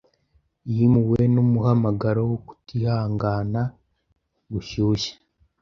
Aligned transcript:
Yimuwe 0.73 1.21
numuhamagaro 1.33 2.21
wo 2.29 2.37
kutihangana 2.45 3.61
gushyushye 4.51 5.13